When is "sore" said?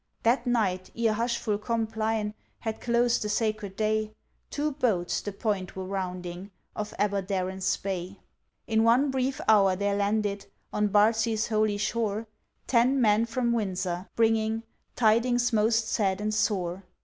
16.33-16.83